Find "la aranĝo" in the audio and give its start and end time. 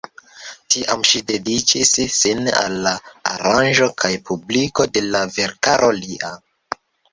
2.87-3.91